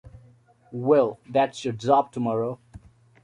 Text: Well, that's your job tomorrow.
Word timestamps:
Well, 0.73 1.19
that's 1.29 1.63
your 1.63 1.75
job 1.75 2.11
tomorrow. 2.11 2.59